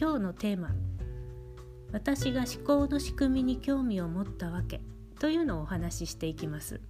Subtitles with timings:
[0.00, 0.70] 今日のテーマ
[1.90, 4.80] 「私が思考の仕組みに興味を持ったわけ」
[5.18, 6.80] というのをお話ししていきます。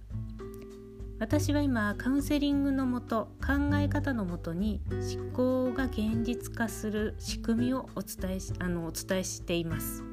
[1.17, 10.03] 私は今カウンセリングのもと考え方のもとに思考が現実化する仕組みをお伝えしあのお伝えしています。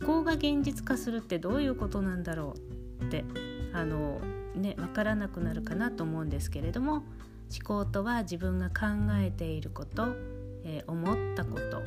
[0.00, 2.54] 思考が現実化するってどういうことなんだろ
[3.02, 3.26] うって
[3.74, 4.18] あの
[4.56, 7.04] ね分からなくなるかなと思うんですけれども思
[7.64, 8.86] 考とは自分が考
[9.18, 10.16] えていること
[10.64, 11.82] えー、思ったこと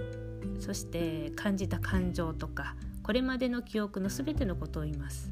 [0.59, 5.31] そして感じた感情とかこれまでの記憶の全てのことを言います、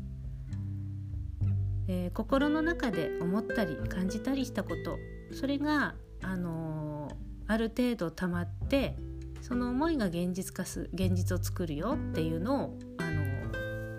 [1.88, 4.98] えー、心の中で思ったり感じたりしたこと
[5.34, 7.14] それが、あのー、
[7.48, 8.96] ある程度溜まって
[9.42, 13.22] その思いが現実化す現実を作るよっていうのを、あの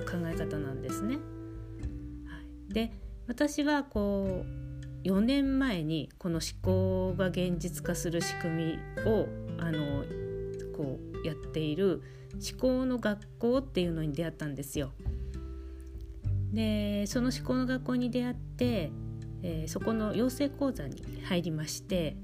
[0.04, 1.16] 考え方なんですね。
[1.16, 1.20] は
[2.70, 2.92] い、で
[3.26, 4.61] 私はこう
[5.05, 9.28] 4年前にこの思考が現実化する仕組みを
[9.59, 10.04] あの
[10.76, 12.03] こうやっている
[12.34, 14.93] 思考の学校っていうのに出会ったんですよ。
[16.53, 18.93] でその思考の学校に出会って、
[19.43, 22.16] えー、そこの養成講座に入りまして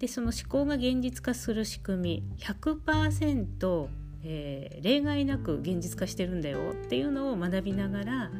[0.00, 3.88] でその思考が現実化する仕組み100%、
[4.24, 8.30] えー、例外なく現実化してるんだよっていうのを学びながら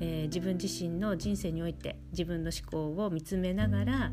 [0.00, 4.12] えー、自分自身の人生において自分の思考を見つめながら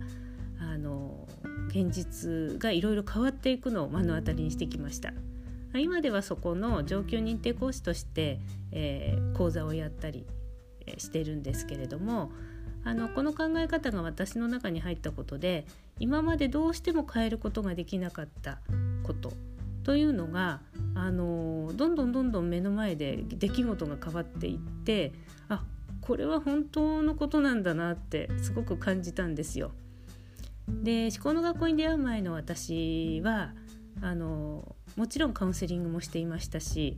[0.59, 1.27] あの
[1.69, 5.13] 現実がいろいろ変わっていくのを目の当たりにしてきました。
[5.73, 8.39] 今ではそこの上級認定講師として、
[8.71, 10.25] えー、講座をやったり
[10.97, 12.31] してるんですけれども
[12.83, 15.65] あのこの考え方が私の中に入ったことで
[15.99, 18.59] 今までどうしても変えることができなかった
[19.03, 19.33] こと
[19.83, 20.61] というのが
[20.95, 25.11] あのどんどんどんどん目の前で出来事が変わっていって
[25.49, 25.63] あ
[26.07, 29.71] これは本当のことなんだなってすごく感じたんですよ。
[30.69, 33.53] で思考の学校に出会う前の私は
[34.01, 36.97] あのもちろんカウンセリングもしていましたし、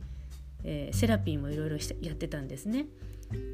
[0.62, 2.86] えー、セラピーもいろいろやってたんですね。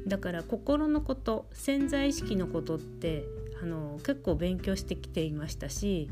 [0.05, 3.25] だから心のこと潜在意識のことって
[3.61, 6.09] あの結構勉強してきていましたし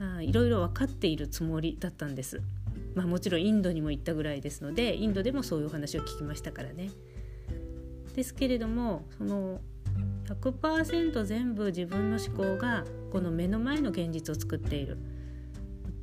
[0.00, 2.40] あいろいろ分かっているつもりだったんです。
[2.94, 6.90] まあ、もちろんインドにも行ったぐらいですのでインドでもそういうお話を聞きましたからね。
[8.16, 9.60] ですけれどもその
[10.26, 14.98] 100%全部自分の思考がこの目の前の現実を作っている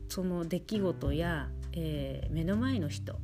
[0.07, 3.18] その出来事や、えー、目の前の人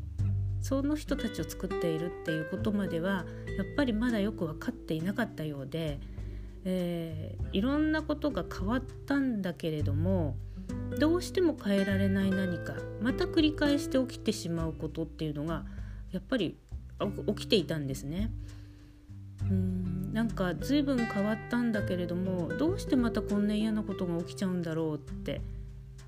[0.61, 3.25] その人たちを作っているっていうことまでは
[3.57, 5.99] やっぱりまだよく分かっていなかったようで、
[6.65, 10.35] えー、いろんなことが変わったんだけれども
[10.97, 15.63] どうしても変えられない何かまた繰り返して起きてしまうことっていうのが
[16.11, 16.57] やっぱり
[17.27, 18.31] 起きていたんですね。
[19.49, 20.13] うん。
[20.13, 25.41] なんか随分変わったんだけれどもどうしてまたこんな嫌なことが起きちゃうんだろうって。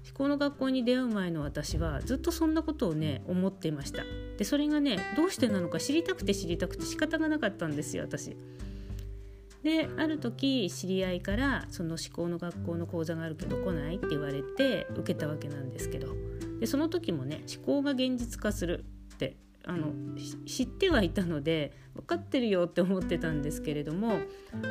[0.03, 4.03] 飛行の学校に出会う前の私はずっとそんなことをね思っていました。
[4.37, 8.35] でそれがねどうしてなのか知りたくて知りたくて仕方がなかったんですよ私。
[9.63, 16.15] である時知り合いからその思考の学校の講座があるけど来ないって言われて受けたわけなんですけど。
[16.59, 18.85] でその時もね思考が現実化する
[19.15, 19.35] って
[19.65, 19.93] あの
[20.45, 24.19] 知ってはいたので分かってるよって思ってたんですけれども、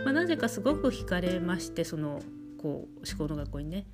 [0.04, 2.20] まあ、なぜかすごく惹かれましてその
[2.58, 3.86] こう思考の学校にね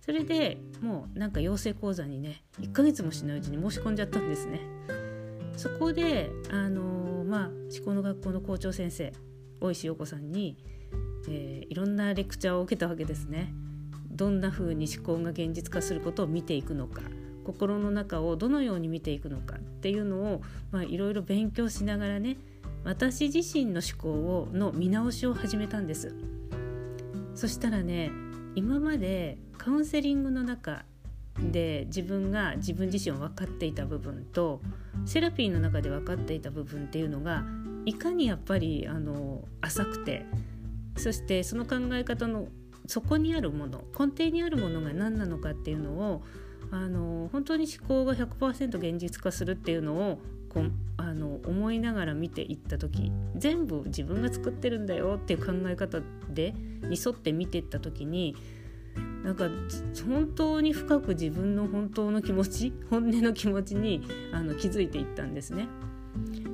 [0.00, 4.60] それでもうなんか養成講座にね1ヶ月もしないうちに申し込んじゃったんですね。
[5.56, 9.12] そこであのまあ思考の学校の校長先生
[9.60, 10.58] 大石陽子さんに、
[11.28, 13.54] えー、いろんなレクチャーを受けたわけですね。
[14.14, 17.02] どんな風に思考が現実化することを見ていくのか
[17.44, 20.40] 心の中をどのように見ていくのかっていうの
[20.72, 22.38] をいろいろ勉強しながらね
[22.84, 26.14] 私自身の思考をの見直しを始めたんです。
[27.34, 28.10] そしたらね
[28.54, 30.86] 今までカウンセリングの中
[31.38, 34.62] で自分が自分自身を分かっていた部分と
[35.04, 37.44] セラピーの中で分かっていた部分っていうのが
[37.84, 40.24] いかにやっぱりあの浅くて
[40.96, 42.48] そしてその考え方の
[42.86, 46.22] そこにあるもの根底にあるものが何なのかっていうのを
[46.74, 50.18] あの本当に思考が100%現実化するっていうのを
[50.48, 56.00] こうあの思いながら見ていった時全部自分が作ってるんだよっていう考え方
[56.30, 58.34] でに沿って見ていった時に
[59.22, 59.48] なんか
[60.04, 65.68] 本当に深く自分の本当の気持ち本音の気持ちにあの気づいていったんですね。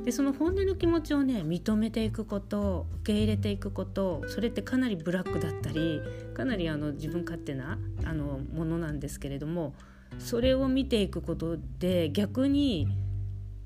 [0.04, 6.00] でその本音の気持ちをね認めていくこと受け入れていくことそれってかなりブラックだったり
[6.34, 9.74] かなりあの自分勝手なあのものなんですけれども
[10.20, 12.86] それを見ていくことで逆に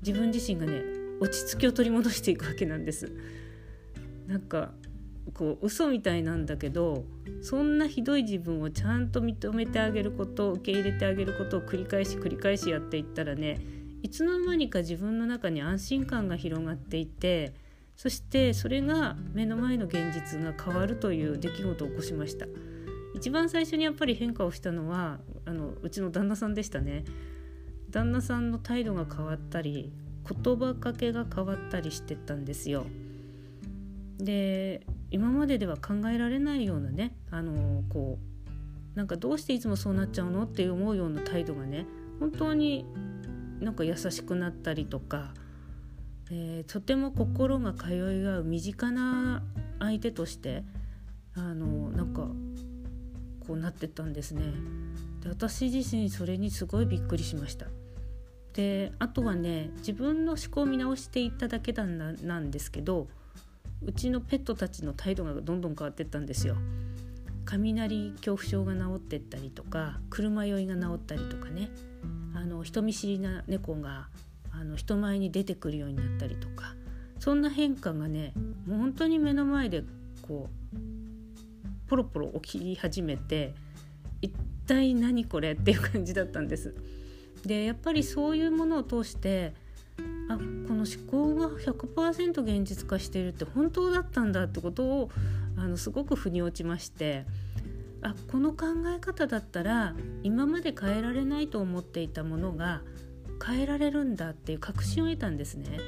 [0.05, 0.81] 自分自身がね
[1.19, 3.11] 落ち着きを取り戻していくわけなんです。
[4.27, 4.71] なんか
[5.33, 7.03] こう嘘みたいなんだけど
[7.41, 13.59] そんなひどい自分をちゃんと認めてあげること受け入れてあげることを繰り返し繰り返しやっていったらね
[14.03, 17.53] いつの間にか自分の中に安心感が広がっていて
[17.95, 22.45] そしてそれが目の前の現実が変わるという出来事を起こしました
[23.15, 27.05] 一番最初にやっぱり変化をしたのはあのうちの旦那さんでしたね。
[27.89, 29.93] 旦那さんの態度が変わったり
[30.27, 32.85] 言葉かけが変わったりしてたんですよ。
[34.17, 41.85] で今まででは考えられないようなねあのこうなんかどうしていつもそうなっちゃうのって思うような態度がね
[42.19, 42.85] 本当に
[43.59, 45.33] なんか優しくなったりとか、
[46.31, 49.43] えー、とても心が通い合う身近な
[49.79, 50.63] 相手として
[51.35, 52.29] あのなんか
[53.47, 54.43] こうなってったんですね。
[55.21, 57.67] で私自身それにすごいびっくりしました。
[58.53, 63.07] であとはね自分の思考を見直していっただけだななんですけど
[63.83, 66.55] うちのペットたちの態度がどんどん変わってったんですよ。
[67.45, 71.69] 雷恐怖症が治ってったりとか車酔いが治ったりとかね
[72.33, 74.07] あの人見知りな猫が
[74.51, 76.75] あの人前に出てくるようになったりとか
[77.19, 78.33] そんな変化がね
[78.65, 79.83] もう本当に目の前で
[80.23, 80.64] こう
[81.87, 83.53] ポロポロ起き始めて
[84.21, 84.33] 一
[84.67, 86.75] 体何これっていう感じだったんです。
[87.45, 89.53] でやっぱりそういうものを通して
[90.27, 90.43] あこ
[90.73, 95.11] の思考が100%現実化しているって本当だったんだってことを
[95.57, 97.25] あのすごく腑に落ちまして
[98.01, 98.65] あこの考
[98.95, 102.81] え方だったら今まで変えられないと思っていたものが
[103.45, 105.79] 変えられるんだっていう確信を得たんですね。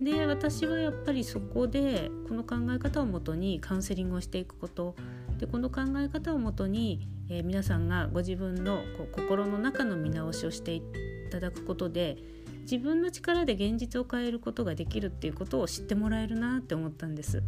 [0.00, 4.94] で私はやっぱりそこでこの考え方をもとにカウンセリングをしていくこと
[5.38, 10.82] でこの考え方をもとに、えー、皆さんがご自分のこう心の中の見直しをしてい
[11.30, 12.18] ただくことで
[12.62, 17.42] 自分の力で現実を変えることができるっていうことを知ってもらえるなって思ったんです。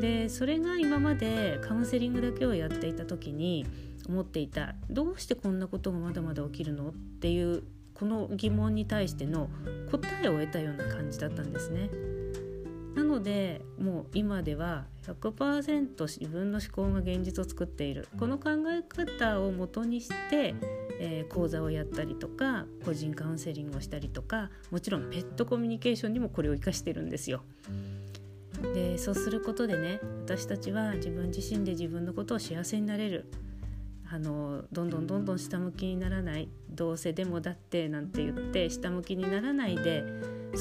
[0.00, 3.66] でそれが今までカウンセリングだけをやっていた時に
[4.08, 7.64] 思っていたどうしてこんなことがまだまだ起きるのっていう
[7.94, 9.48] この疑問に対しての
[9.90, 11.90] 答えを得たような感じだったんですね。
[12.94, 20.54] なのでもう今では100%自分の思考が現実を作っているこの考え方をもとにして、
[21.00, 27.42] えー、講座をやったりとか個人カウンセリングをしたりとかもちろんペットコミュニケーションにもこれを活かしてるんですよ。
[28.72, 33.26] でそうすることでね私たちは自分自身で自分のことを幸せになれる
[34.14, 40.04] あのどんどんどんどん下向きにならないどうせでもだってなんて言って下向きにならないで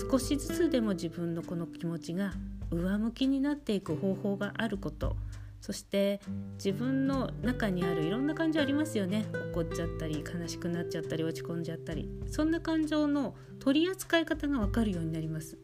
[0.10, 2.34] 少しずつでも自分のこの気持ちが
[2.72, 5.16] 上向きになっていく方法があること。
[5.62, 6.20] そして
[6.56, 9.24] 自分の中にあるいろんな感情ありますよね。
[9.54, 12.10] 怒っちゃったり悲しくなっちゃったり落ち込んじゃったり。
[12.30, 15.60] そんな感情の取り扱い方が分かるようになります。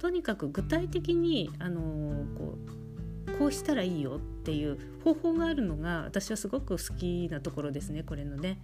[0.00, 2.58] とにかく具体的にあのこ
[3.28, 8.58] うこうしたらいいよっていう方法があるのが私はすごく好きなところですねこれのね。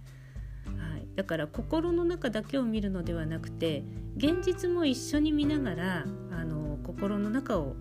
[0.65, 3.83] はい、だから心の中だけを見るのではなくて
[4.17, 7.75] 現実も一緒に見ながらあの心の中を、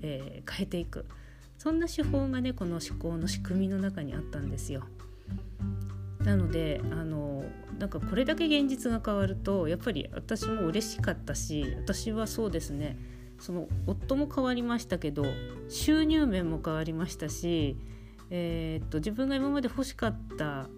[0.00, 1.04] えー、変えていく
[1.58, 4.84] そんな手法がねこの思考の仕組みの中にあったんですよ。
[6.20, 7.44] なのであの
[7.78, 12.96] なんかこれだけ現実が変わるとやっぱり私も嬉しかったし私はそうですね
[13.40, 15.24] その夫も変わりましたけど
[15.68, 17.76] 収入面も変わりましたし、
[18.30, 20.68] えー、っと自分が今まで欲しかった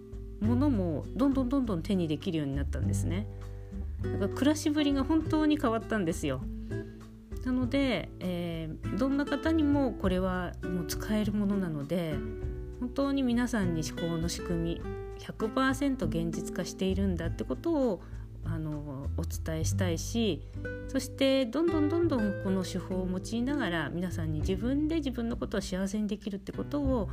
[0.40, 3.26] ものもどんどんどんどん手にできるようになったんですね。
[4.02, 6.40] だから暮らしぶりが本当に変わったんですよ。
[7.44, 12.14] なので、えー、どんな方にもこれはもう使えるものなので
[12.78, 14.82] 本当に皆さんに思考の仕組み
[15.18, 18.02] 100%現実化しているんだってことを
[18.44, 18.81] あの
[19.16, 20.42] お伝えしたいし
[20.88, 27.08] そしてどんどんどんどんこの手法を用いながら皆さんに自分で自分のことを幸せにできるってことを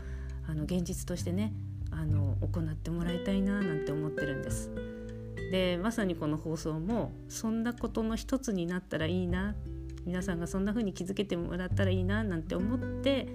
[0.47, 1.53] あの現実としてね
[1.91, 4.71] あの行ってもらいたいななんて思ってるんです。
[5.51, 9.55] でまさにこの放送もそんなことの一つになったらいいな
[10.05, 13.27] 皆さんがそんな風に気づけてもらったらいいななんて思って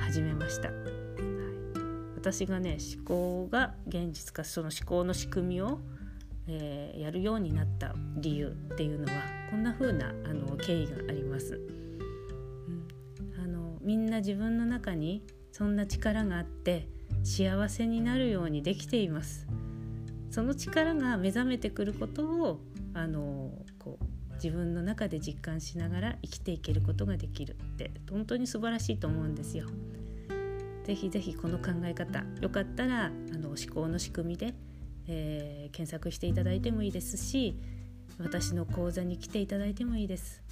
[0.00, 0.68] 始めました。
[0.68, 0.76] はい、
[2.16, 5.80] 私がね思考が現実化その思考の仕組みを、
[6.48, 11.54] えー、やるようになった理由っていうのはこんな風なあの経緯があります。
[11.54, 11.58] う
[12.70, 16.88] ん、あのみんな自分の中にそんな力があって
[17.24, 19.46] 幸せになるようにできています
[20.30, 22.60] その力が目覚めてくることを
[22.94, 29.66] あのこう自分の中で実感しながら生きていけることができるって本当に素晴らしいと思うんですよ。
[30.84, 34.54] ぜひぜひこの考え方よかったらあの思考の仕組みで、
[35.08, 37.56] えー、検索していただいてもいいですし
[38.20, 40.42] 私の講座に来ていただいてもいいです。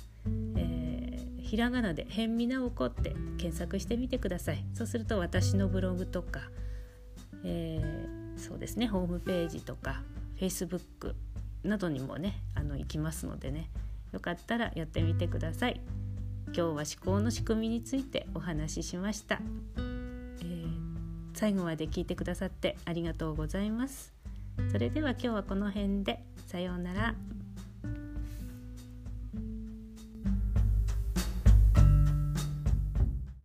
[0.57, 4.65] えー、ひらがなで「辺見直子」って検索してみてください。
[4.75, 6.41] そうすると私のブログとか、
[7.45, 10.03] えー、そうですねホームページとか
[10.39, 11.15] Facebook
[11.65, 13.69] などにもねあの行きますのでね
[14.13, 15.81] よかったらやってみてください。
[16.47, 19.41] 今日は思考の仕組みについてお話ししました、
[19.77, 20.71] えー、
[21.35, 24.16] 最後まで聞いてくださってありがとうございます。
[24.71, 26.23] それでは今日はこの辺で。
[26.47, 27.15] さようなら。